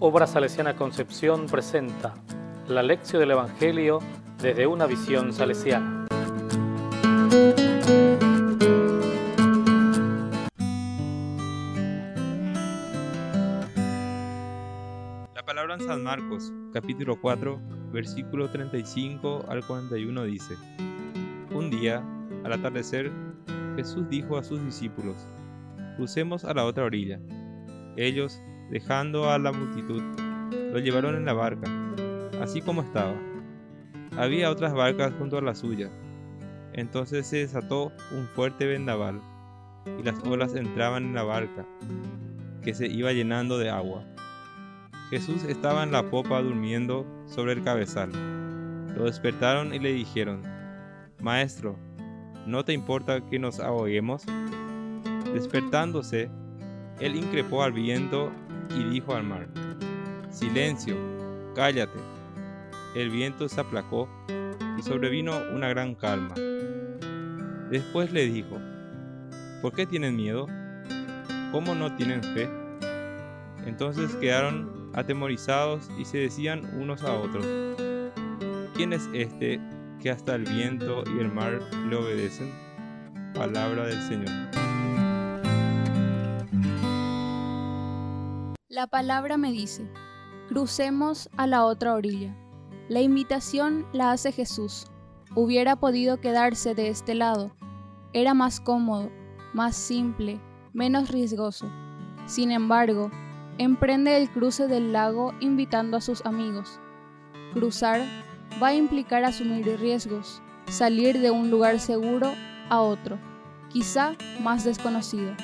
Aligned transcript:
Obra 0.00 0.28
Salesiana 0.28 0.76
Concepción 0.76 1.46
presenta 1.46 2.14
la 2.68 2.84
lección 2.84 3.18
del 3.18 3.32
Evangelio 3.32 3.98
desde 4.40 4.64
una 4.64 4.86
visión 4.86 5.32
salesiana. 5.32 6.06
La 15.34 15.44
palabra 15.44 15.74
en 15.74 15.80
San 15.80 16.04
Marcos, 16.04 16.52
capítulo 16.72 17.20
4, 17.20 17.60
versículo 17.90 18.48
35 18.48 19.46
al 19.48 19.66
41 19.66 20.22
dice, 20.22 20.54
Un 21.52 21.70
día, 21.70 22.04
al 22.44 22.52
atardecer, 22.52 23.10
Jesús 23.74 24.08
dijo 24.08 24.38
a 24.38 24.44
sus 24.44 24.64
discípulos, 24.64 25.16
Crucemos 25.96 26.44
a 26.44 26.54
la 26.54 26.66
otra 26.66 26.84
orilla. 26.84 27.18
Ellos, 27.96 28.40
dejando 28.70 29.30
a 29.30 29.38
la 29.38 29.52
multitud, 29.52 30.02
lo 30.72 30.78
llevaron 30.78 31.14
en 31.16 31.24
la 31.24 31.32
barca, 31.32 31.68
así 32.40 32.60
como 32.60 32.82
estaba. 32.82 33.14
Había 34.16 34.50
otras 34.50 34.74
barcas 34.74 35.12
junto 35.18 35.38
a 35.38 35.42
la 35.42 35.54
suya. 35.54 35.90
Entonces 36.72 37.26
se 37.26 37.38
desató 37.38 37.92
un 38.12 38.26
fuerte 38.34 38.66
vendaval, 38.66 39.20
y 39.98 40.02
las 40.02 40.18
olas 40.24 40.54
entraban 40.54 41.06
en 41.06 41.14
la 41.14 41.22
barca, 41.22 41.66
que 42.62 42.74
se 42.74 42.86
iba 42.86 43.12
llenando 43.12 43.58
de 43.58 43.70
agua. 43.70 44.04
Jesús 45.10 45.44
estaba 45.44 45.82
en 45.82 45.92
la 45.92 46.10
popa 46.10 46.42
durmiendo 46.42 47.06
sobre 47.26 47.52
el 47.52 47.62
cabezal. 47.62 48.10
Lo 48.94 49.04
despertaron 49.04 49.72
y 49.72 49.78
le 49.78 49.92
dijeron, 49.92 50.42
Maestro, 51.20 51.78
¿no 52.46 52.64
te 52.64 52.74
importa 52.74 53.24
que 53.24 53.38
nos 53.38 53.58
ahoguemos? 53.58 54.24
Despertándose, 55.32 56.30
él 57.00 57.16
increpó 57.16 57.62
al 57.62 57.72
viento 57.72 58.30
y 58.70 58.84
dijo 58.84 59.14
al 59.14 59.24
mar, 59.24 59.48
Silencio, 60.30 60.96
cállate. 61.54 61.98
El 62.94 63.10
viento 63.10 63.48
se 63.48 63.60
aplacó 63.60 64.08
y 64.78 64.82
sobrevino 64.82 65.36
una 65.54 65.68
gran 65.68 65.94
calma. 65.94 66.34
Después 67.70 68.12
le 68.12 68.26
dijo, 68.26 68.56
¿por 69.60 69.72
qué 69.72 69.86
tienen 69.86 70.16
miedo? 70.16 70.46
¿Cómo 71.52 71.74
no 71.74 71.94
tienen 71.96 72.22
fe? 72.22 72.48
Entonces 73.66 74.14
quedaron 74.16 74.90
atemorizados 74.94 75.90
y 75.98 76.04
se 76.04 76.18
decían 76.18 76.64
unos 76.80 77.02
a 77.02 77.12
otros, 77.12 77.44
¿quién 78.74 78.92
es 78.92 79.08
este 79.12 79.60
que 80.00 80.10
hasta 80.10 80.34
el 80.34 80.44
viento 80.44 81.04
y 81.06 81.20
el 81.20 81.32
mar 81.32 81.60
le 81.88 81.96
obedecen? 81.96 82.50
Palabra 83.34 83.86
del 83.86 84.00
Señor. 84.02 84.67
La 88.78 88.86
palabra 88.86 89.36
me 89.36 89.50
dice, 89.50 89.90
crucemos 90.46 91.28
a 91.36 91.48
la 91.48 91.64
otra 91.64 91.94
orilla. 91.94 92.32
La 92.88 93.00
invitación 93.00 93.84
la 93.92 94.12
hace 94.12 94.30
Jesús. 94.30 94.86
Hubiera 95.34 95.74
podido 95.74 96.20
quedarse 96.20 96.76
de 96.76 96.86
este 96.86 97.16
lado. 97.16 97.50
Era 98.12 98.34
más 98.34 98.60
cómodo, 98.60 99.10
más 99.52 99.74
simple, 99.74 100.40
menos 100.72 101.10
riesgoso. 101.10 101.66
Sin 102.26 102.52
embargo, 102.52 103.10
emprende 103.58 104.16
el 104.16 104.30
cruce 104.30 104.68
del 104.68 104.92
lago 104.92 105.34
invitando 105.40 105.96
a 105.96 106.00
sus 106.00 106.24
amigos. 106.24 106.78
Cruzar 107.54 108.02
va 108.62 108.68
a 108.68 108.74
implicar 108.74 109.24
asumir 109.24 109.76
riesgos, 109.80 110.40
salir 110.68 111.18
de 111.18 111.32
un 111.32 111.50
lugar 111.50 111.80
seguro 111.80 112.32
a 112.68 112.80
otro, 112.80 113.18
quizá 113.70 114.12
más 114.40 114.62
desconocido. 114.62 115.34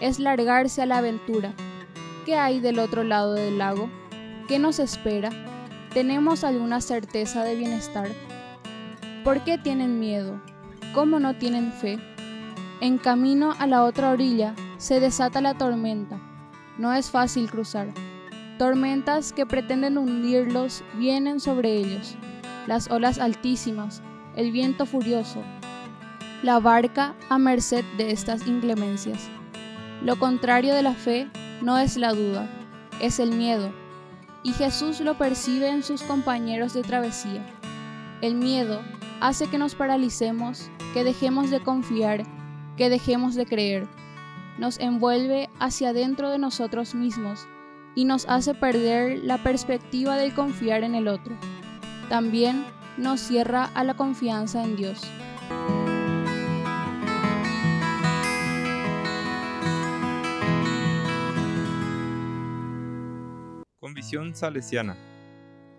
Es 0.00 0.20
largarse 0.20 0.80
a 0.80 0.86
la 0.86 0.98
aventura. 0.98 1.52
¿Qué 2.28 2.36
hay 2.36 2.60
del 2.60 2.78
otro 2.78 3.04
lado 3.04 3.32
del 3.32 3.56
lago? 3.56 3.88
¿Qué 4.48 4.58
nos 4.58 4.80
espera? 4.80 5.30
¿Tenemos 5.94 6.44
alguna 6.44 6.82
certeza 6.82 7.42
de 7.42 7.56
bienestar? 7.56 8.06
¿Por 9.24 9.44
qué 9.44 9.56
tienen 9.56 9.98
miedo? 9.98 10.38
¿Cómo 10.92 11.20
no 11.20 11.36
tienen 11.36 11.72
fe? 11.72 11.98
En 12.82 12.98
camino 12.98 13.54
a 13.58 13.66
la 13.66 13.82
otra 13.82 14.10
orilla 14.10 14.54
se 14.76 15.00
desata 15.00 15.40
la 15.40 15.56
tormenta. 15.56 16.20
No 16.76 16.92
es 16.92 17.10
fácil 17.10 17.50
cruzar. 17.50 17.94
Tormentas 18.58 19.32
que 19.32 19.46
pretenden 19.46 19.96
hundirlos 19.96 20.84
vienen 20.98 21.40
sobre 21.40 21.76
ellos. 21.76 22.14
Las 22.66 22.90
olas 22.90 23.18
altísimas, 23.18 24.02
el 24.36 24.52
viento 24.52 24.84
furioso, 24.84 25.42
la 26.42 26.60
barca 26.60 27.14
a 27.30 27.38
merced 27.38 27.86
de 27.96 28.10
estas 28.10 28.46
inclemencias. 28.46 29.30
Lo 30.02 30.18
contrario 30.18 30.74
de 30.74 30.82
la 30.82 30.92
fe 30.92 31.26
no 31.60 31.78
es 31.78 31.96
la 31.96 32.12
duda, 32.12 32.48
es 33.00 33.18
el 33.18 33.32
miedo, 33.32 33.72
y 34.42 34.52
Jesús 34.52 35.00
lo 35.00 35.18
percibe 35.18 35.68
en 35.68 35.82
sus 35.82 36.02
compañeros 36.02 36.74
de 36.74 36.82
travesía. 36.82 37.44
El 38.20 38.34
miedo 38.34 38.80
hace 39.20 39.48
que 39.48 39.58
nos 39.58 39.74
paralicemos, 39.74 40.70
que 40.94 41.04
dejemos 41.04 41.50
de 41.50 41.60
confiar, 41.60 42.22
que 42.76 42.88
dejemos 42.88 43.34
de 43.34 43.46
creer. 43.46 43.88
Nos 44.58 44.78
envuelve 44.78 45.50
hacia 45.58 45.92
dentro 45.92 46.30
de 46.30 46.38
nosotros 46.38 46.94
mismos 46.94 47.46
y 47.94 48.04
nos 48.04 48.26
hace 48.28 48.54
perder 48.54 49.18
la 49.24 49.42
perspectiva 49.42 50.16
de 50.16 50.32
confiar 50.32 50.84
en 50.84 50.94
el 50.94 51.08
otro. 51.08 51.36
También 52.08 52.64
nos 52.96 53.20
cierra 53.20 53.70
a 53.74 53.84
la 53.84 53.94
confianza 53.94 54.62
en 54.62 54.76
Dios. 54.76 55.00
Con 63.88 63.94
visión 63.94 64.34
salesiana. 64.34 64.98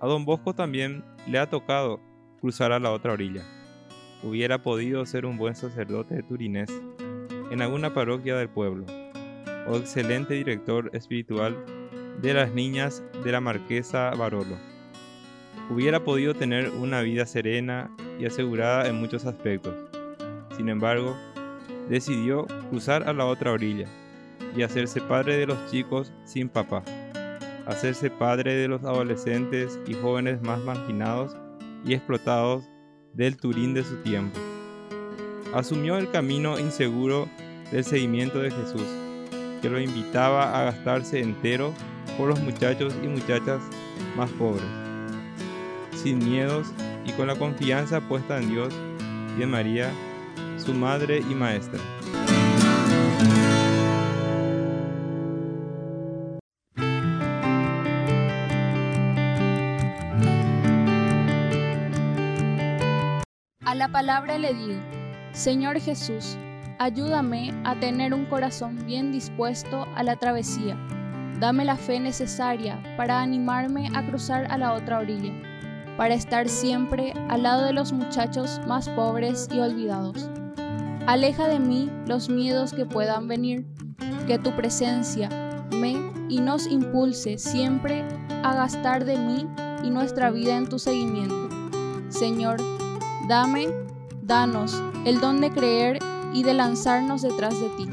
A 0.00 0.08
don 0.08 0.24
Bosco 0.24 0.56
también 0.56 1.04
le 1.28 1.38
ha 1.38 1.48
tocado 1.48 2.00
cruzar 2.40 2.72
a 2.72 2.80
la 2.80 2.90
otra 2.90 3.12
orilla. 3.12 3.44
Hubiera 4.24 4.60
podido 4.60 5.06
ser 5.06 5.24
un 5.24 5.38
buen 5.38 5.54
sacerdote 5.54 6.16
de 6.16 6.24
Turinés 6.24 6.68
en 7.52 7.62
alguna 7.62 7.94
parroquia 7.94 8.34
del 8.34 8.48
pueblo, 8.48 8.86
o 9.68 9.76
excelente 9.76 10.34
director 10.34 10.90
espiritual 10.94 11.64
de 12.20 12.34
las 12.34 12.52
niñas 12.52 13.04
de 13.22 13.30
la 13.30 13.40
marquesa 13.40 14.10
Barolo. 14.10 14.56
Hubiera 15.70 16.02
podido 16.02 16.34
tener 16.34 16.70
una 16.70 17.02
vida 17.02 17.24
serena 17.24 17.88
y 18.18 18.26
asegurada 18.26 18.88
en 18.88 18.96
muchos 18.96 19.26
aspectos. 19.26 19.76
Sin 20.56 20.68
embargo, 20.68 21.16
decidió 21.88 22.48
cruzar 22.68 23.08
a 23.08 23.12
la 23.12 23.26
otra 23.26 23.52
orilla 23.52 23.86
y 24.56 24.62
hacerse 24.62 25.00
padre 25.00 25.36
de 25.36 25.46
los 25.46 25.70
chicos 25.70 26.12
sin 26.24 26.48
papá, 26.48 26.82
hacerse 27.66 28.10
padre 28.10 28.54
de 28.54 28.68
los 28.68 28.82
adolescentes 28.84 29.78
y 29.86 29.94
jóvenes 29.94 30.42
más 30.42 30.60
marginados 30.60 31.36
y 31.84 31.94
explotados 31.94 32.64
del 33.14 33.36
Turín 33.36 33.74
de 33.74 33.84
su 33.84 33.96
tiempo. 34.02 34.38
Asumió 35.54 35.98
el 35.98 36.10
camino 36.10 36.58
inseguro 36.58 37.28
del 37.70 37.84
seguimiento 37.84 38.38
de 38.38 38.50
Jesús, 38.50 38.86
que 39.60 39.68
lo 39.68 39.80
invitaba 39.80 40.58
a 40.58 40.64
gastarse 40.64 41.20
entero 41.20 41.72
por 42.16 42.28
los 42.28 42.40
muchachos 42.40 42.94
y 43.02 43.06
muchachas 43.06 43.60
más 44.16 44.30
pobres, 44.32 44.64
sin 45.92 46.18
miedos 46.18 46.72
y 47.04 47.12
con 47.12 47.26
la 47.26 47.36
confianza 47.36 48.00
puesta 48.00 48.38
en 48.38 48.50
Dios 48.50 48.74
y 49.38 49.42
en 49.42 49.50
María, 49.50 49.90
su 50.56 50.74
madre 50.74 51.18
y 51.18 51.34
maestra. 51.34 51.80
A 63.72 63.74
la 63.74 63.88
palabra 63.88 64.36
le 64.36 64.52
digo, 64.52 64.78
Señor 65.32 65.80
Jesús, 65.80 66.36
ayúdame 66.78 67.54
a 67.64 67.74
tener 67.80 68.12
un 68.12 68.26
corazón 68.26 68.84
bien 68.84 69.12
dispuesto 69.12 69.86
a 69.94 70.02
la 70.02 70.16
travesía. 70.16 70.76
Dame 71.40 71.64
la 71.64 71.76
fe 71.76 71.98
necesaria 71.98 72.82
para 72.98 73.22
animarme 73.22 73.88
a 73.94 74.06
cruzar 74.06 74.46
a 74.50 74.58
la 74.58 74.74
otra 74.74 74.98
orilla, 74.98 75.32
para 75.96 76.12
estar 76.12 76.50
siempre 76.50 77.14
al 77.30 77.44
lado 77.44 77.64
de 77.64 77.72
los 77.72 77.94
muchachos 77.94 78.60
más 78.66 78.90
pobres 78.90 79.48
y 79.50 79.60
olvidados. 79.60 80.28
Aleja 81.06 81.48
de 81.48 81.58
mí 81.58 81.90
los 82.06 82.28
miedos 82.28 82.74
que 82.74 82.84
puedan 82.84 83.26
venir, 83.26 83.66
que 84.26 84.38
tu 84.38 84.54
presencia 84.54 85.30
me 85.74 85.94
y 86.28 86.40
nos 86.40 86.66
impulse 86.66 87.38
siempre 87.38 88.04
a 88.42 88.54
gastar 88.54 89.06
de 89.06 89.16
mí 89.16 89.48
y 89.82 89.88
nuestra 89.88 90.30
vida 90.30 90.58
en 90.58 90.68
tu 90.68 90.78
seguimiento. 90.78 91.48
Señor, 92.10 92.58
dame, 93.28 93.68
danos 94.22 94.82
el 95.04 95.20
don 95.20 95.40
de 95.40 95.50
creer 95.50 95.98
y 96.32 96.42
de 96.42 96.54
lanzarnos 96.54 97.22
detrás 97.22 97.58
de 97.60 97.68
ti. 97.70 97.88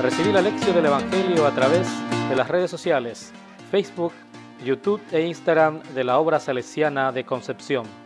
Recibí 0.00 0.32
la 0.32 0.42
lección 0.42 0.74
del 0.74 0.86
Evangelio 0.86 1.46
a 1.46 1.52
través 1.52 1.88
de 2.28 2.34
las 2.34 2.48
redes 2.48 2.70
sociales, 2.70 3.32
Facebook, 3.70 4.12
YouTube 4.64 5.00
e 5.12 5.26
Instagram 5.26 5.80
de 5.94 6.04
la 6.04 6.18
obra 6.18 6.40
salesiana 6.40 7.12
de 7.12 7.24
Concepción. 7.24 8.01